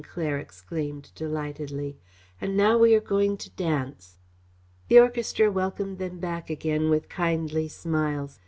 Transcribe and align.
Claire 0.03 0.39
exclaimed 0.39 1.11
delightedly. 1.13 1.95
"And 2.41 2.57
now 2.57 2.75
we 2.75 2.95
are 2.95 2.99
going 2.99 3.37
to 3.37 3.51
dance!" 3.51 4.17
The 4.87 4.99
orchestra 4.99 5.51
welcomed 5.51 5.99
them 5.99 6.17
back 6.17 6.49
again 6.49 6.89
with 6.89 7.07
kindly 7.07 7.67
smiles. 7.67 8.39